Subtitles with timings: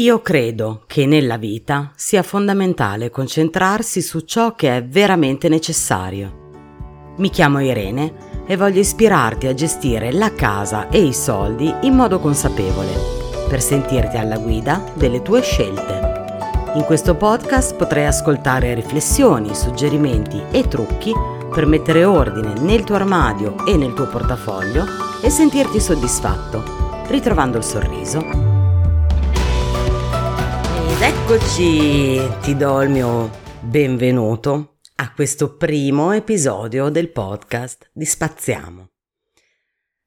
[0.00, 7.14] Io credo che nella vita sia fondamentale concentrarsi su ciò che è veramente necessario.
[7.18, 12.20] Mi chiamo Irene e voglio ispirarti a gestire la casa e i soldi in modo
[12.20, 12.88] consapevole,
[13.50, 16.70] per sentirti alla guida delle tue scelte.
[16.72, 21.12] In questo podcast potrai ascoltare riflessioni, suggerimenti e trucchi
[21.52, 24.86] per mettere ordine nel tuo armadio e nel tuo portafoglio
[25.22, 28.41] e sentirti soddisfatto, ritrovando il sorriso
[31.24, 33.30] eccoci, ti do il mio
[33.60, 38.88] benvenuto a questo primo episodio del podcast di Spaziamo.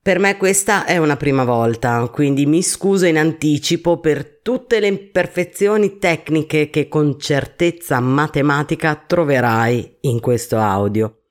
[0.00, 4.86] Per me questa è una prima volta, quindi mi scuso in anticipo per tutte le
[4.86, 11.22] imperfezioni tecniche che con certezza matematica troverai in questo audio.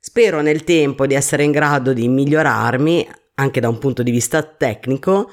[0.00, 4.42] Spero nel tempo di essere in grado di migliorarmi anche da un punto di vista
[4.42, 5.30] tecnico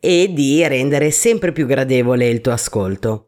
[0.00, 3.27] e di rendere sempre più gradevole il tuo ascolto.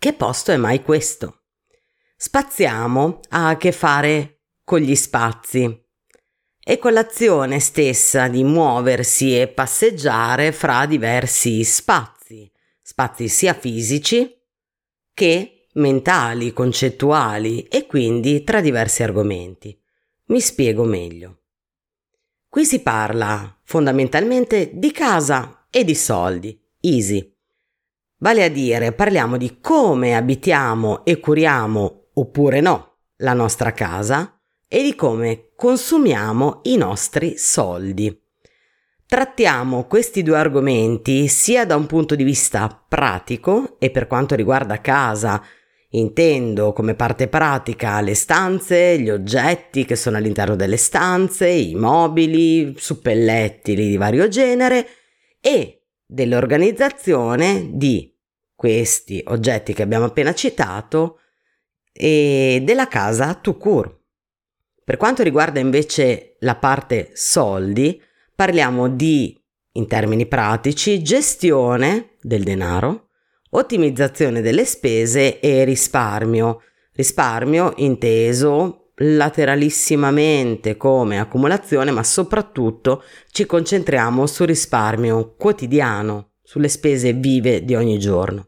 [0.00, 1.40] Che posto è mai questo?
[2.16, 5.86] Spaziamo ha a che fare con gli spazi
[6.64, 12.48] e con l'azione stessa di muoversi e passeggiare fra diversi spazi,
[12.80, 14.40] spazi sia fisici
[15.12, 19.76] che mentali, concettuali e quindi tra diversi argomenti.
[20.26, 21.40] Mi spiego meglio.
[22.48, 27.36] Qui si parla fondamentalmente di casa e di soldi, easy.
[28.18, 34.82] Vale a dire, parliamo di come abitiamo e curiamo, oppure no, la nostra casa e
[34.82, 38.16] di come consumiamo i nostri soldi.
[39.06, 44.80] Trattiamo questi due argomenti sia da un punto di vista pratico e per quanto riguarda
[44.80, 45.42] casa
[45.92, 52.74] Intendo come parte pratica le stanze, gli oggetti che sono all'interno delle stanze, i mobili,
[52.76, 54.86] suppellettili di vario genere
[55.40, 55.77] e
[56.10, 58.10] dell'organizzazione di
[58.54, 61.20] questi oggetti che abbiamo appena citato
[61.92, 63.56] e della casa to.
[64.84, 68.00] Per quanto riguarda invece la parte soldi,
[68.34, 69.38] parliamo di,
[69.72, 73.10] in termini pratici, gestione del denaro,
[73.50, 76.62] ottimizzazione delle spese e risparmio.
[76.92, 87.64] Risparmio inteso lateralissimamente come accumulazione, ma soprattutto ci concentriamo sul risparmio quotidiano, sulle spese vive
[87.64, 88.46] di ogni giorno.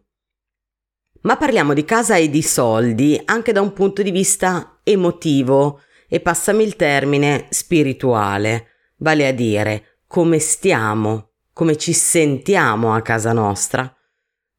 [1.23, 6.21] Ma parliamo di casa e di soldi anche da un punto di vista emotivo e
[6.21, 8.67] passami il termine spirituale,
[8.97, 13.95] vale a dire come stiamo, come ci sentiamo a casa nostra.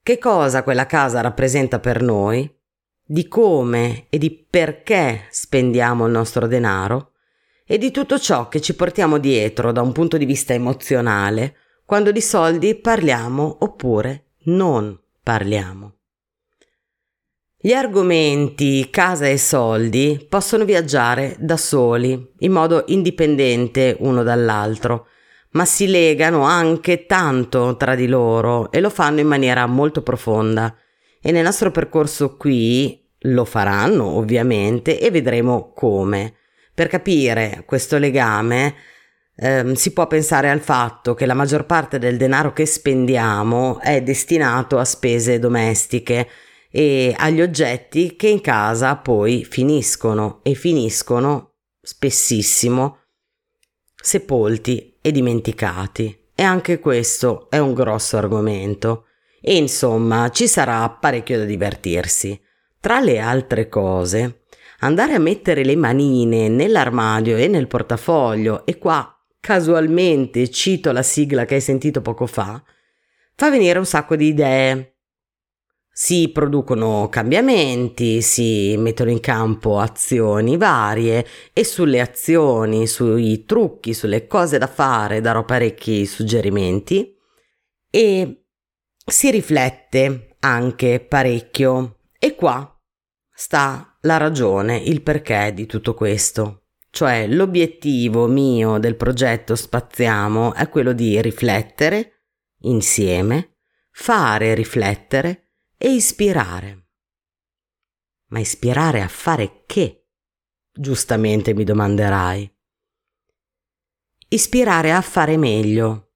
[0.03, 2.49] Che cosa quella casa rappresenta per noi,
[3.03, 7.11] di come e di perché spendiamo il nostro denaro
[7.65, 12.11] e di tutto ciò che ci portiamo dietro da un punto di vista emozionale quando
[12.11, 15.95] di soldi parliamo oppure non parliamo.
[17.63, 25.05] Gli argomenti casa e soldi possono viaggiare da soli, in modo indipendente uno dall'altro,
[25.51, 30.75] ma si legano anche tanto tra di loro e lo fanno in maniera molto profonda.
[31.21, 36.35] E nel nostro percorso qui lo faranno ovviamente e vedremo come.
[36.73, 38.75] Per capire questo legame
[39.35, 44.01] ehm, si può pensare al fatto che la maggior parte del denaro che spendiamo è
[44.01, 46.27] destinato a spese domestiche
[46.71, 52.97] e agli oggetti che in casa poi finiscono e finiscono spessissimo
[54.01, 56.29] sepolti e dimenticati.
[56.33, 59.05] E anche questo è un grosso argomento.
[59.41, 62.39] E insomma, ci sarà parecchio da divertirsi.
[62.79, 64.43] Tra le altre cose,
[64.79, 71.45] andare a mettere le manine nell'armadio e nel portafoglio, e qua casualmente cito la sigla
[71.45, 72.63] che hai sentito poco fa,
[73.35, 74.91] fa venire un sacco di idee
[75.93, 84.25] si producono cambiamenti, si mettono in campo azioni varie e sulle azioni, sui trucchi, sulle
[84.25, 87.13] cose da fare darò parecchi suggerimenti
[87.89, 88.45] e
[89.05, 91.99] si riflette anche parecchio.
[92.17, 92.79] E qua
[93.33, 96.65] sta la ragione, il perché di tutto questo.
[96.89, 102.25] Cioè l'obiettivo mio del progetto Spaziamo è quello di riflettere
[102.63, 103.57] insieme,
[103.91, 106.87] fare riflettere e ispirare.
[108.27, 110.07] Ma ispirare a fare che?
[110.71, 112.49] Giustamente mi domanderai.
[114.29, 116.10] Ispirare a fare meglio,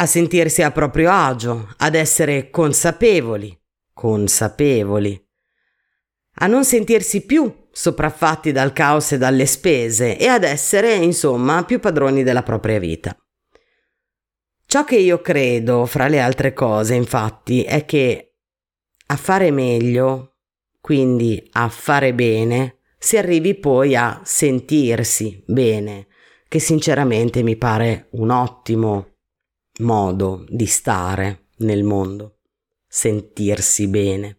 [0.00, 3.54] a sentirsi a proprio agio, ad essere consapevoli,
[3.92, 5.28] consapevoli,
[6.36, 11.80] a non sentirsi più sopraffatti dal caos e dalle spese e ad essere, insomma, più
[11.80, 13.14] padroni della propria vita.
[14.64, 18.36] Ciò che io credo, fra le altre cose, infatti, è che
[19.06, 20.36] a fare meglio,
[20.80, 26.06] quindi a fare bene, si arrivi poi a sentirsi bene,
[26.48, 29.09] che sinceramente mi pare un ottimo
[29.80, 32.38] modo di stare nel mondo,
[32.86, 34.38] sentirsi bene.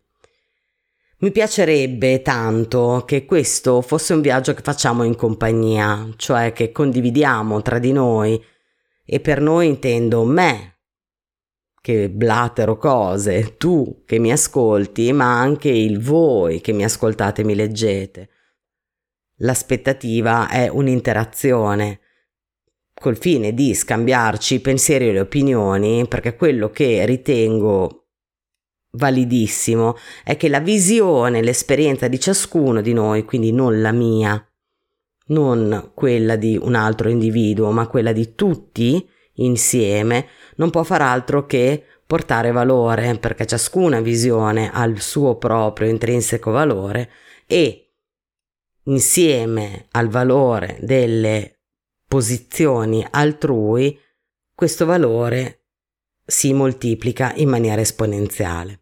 [1.19, 7.61] Mi piacerebbe tanto che questo fosse un viaggio che facciamo in compagnia, cioè che condividiamo
[7.61, 8.43] tra di noi
[9.05, 10.77] e per noi intendo me
[11.81, 17.43] che blatero cose, tu che mi ascolti, ma anche il voi che mi ascoltate e
[17.43, 18.29] mi leggete.
[19.37, 22.00] L'aspettativa è un'interazione
[23.01, 28.05] col fine di scambiarci pensieri e le opinioni, perché quello che ritengo
[28.91, 34.47] validissimo è che la visione, l'esperienza di ciascuno di noi, quindi non la mia,
[35.27, 39.03] non quella di un altro individuo, ma quella di tutti
[39.35, 40.27] insieme,
[40.57, 46.51] non può far altro che portare valore, perché ciascuna visione ha il suo proprio intrinseco
[46.51, 47.09] valore
[47.47, 47.93] e
[48.83, 51.60] insieme al valore delle
[52.11, 53.97] posizioni altrui,
[54.53, 55.61] questo valore
[56.25, 58.81] si moltiplica in maniera esponenziale.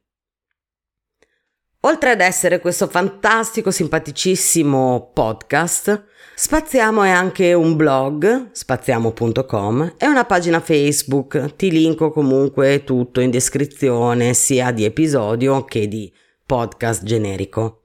[1.82, 10.24] Oltre ad essere questo fantastico, simpaticissimo podcast, Spaziamo è anche un blog, spaziamo.com, e una
[10.24, 11.56] pagina Facebook.
[11.56, 16.12] Ti linko comunque tutto in descrizione, sia di episodio che di
[16.46, 17.79] podcast generico.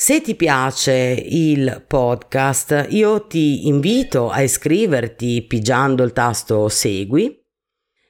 [0.00, 0.92] Se ti piace
[1.26, 7.44] il podcast, io ti invito a iscriverti pigiando il tasto segui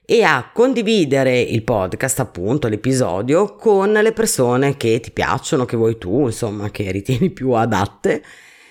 [0.05, 5.97] e a condividere il podcast, appunto, l'episodio con le persone che ti piacciono, che vuoi
[5.97, 8.21] tu, insomma, che ritieni più adatte,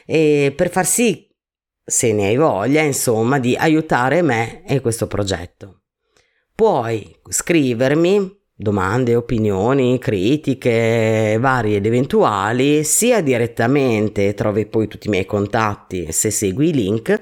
[0.07, 1.29] per far sì,
[1.85, 5.83] se ne hai voglia, insomma, di aiutare me e questo progetto.
[6.55, 15.27] Puoi scrivermi domande, opinioni, critiche varie ed eventuali, sia direttamente, trovi poi tutti i miei
[15.27, 17.21] contatti se segui i link,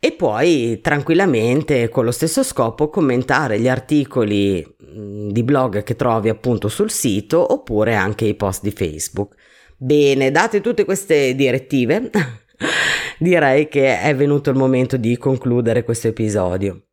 [0.00, 6.68] e puoi tranquillamente con lo stesso scopo commentare gli articoli di blog che trovi appunto
[6.68, 9.34] sul sito oppure anche i post di Facebook.
[9.76, 12.10] Bene, date tutte queste direttive,
[13.20, 16.86] direi che è venuto il momento di concludere questo episodio.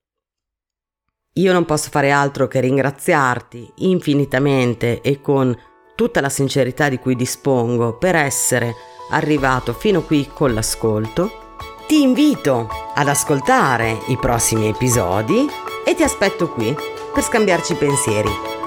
[1.34, 5.56] Io non posso fare altro che ringraziarti infinitamente e con
[5.96, 8.74] tutta la sincerità di cui dispongo per essere
[9.12, 11.48] arrivato fino qui con l'ascolto
[11.88, 15.48] ti invito ad ascoltare i prossimi episodi
[15.86, 16.76] e ti aspetto qui
[17.14, 18.59] per scambiarci pensieri.